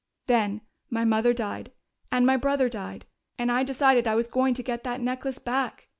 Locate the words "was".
4.15-4.25